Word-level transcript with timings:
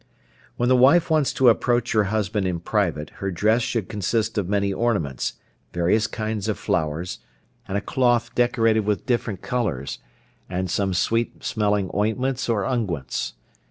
When 0.57 0.67
the 0.67 0.75
wife 0.75 1.11
wants 1.11 1.31
to 1.33 1.49
approach 1.49 1.91
her 1.91 2.05
husband 2.05 2.47
in 2.47 2.59
private 2.59 3.11
her 3.21 3.29
dress 3.29 3.61
should 3.61 3.87
consist 3.87 4.35
of 4.35 4.49
many 4.49 4.73
ornaments, 4.73 5.33
various 5.73 6.07
kinds 6.07 6.47
of 6.47 6.57
flowers, 6.57 7.19
and 7.67 7.77
a 7.77 7.81
cloth 7.81 8.33
decorated 8.33 8.79
with 8.83 9.05
different 9.05 9.43
colours, 9.43 9.99
and 10.49 10.71
some 10.71 10.95
sweet 10.95 11.43
smelling 11.43 11.91
ointments 11.93 12.49
or 12.49 12.63
unguents. 12.63 13.33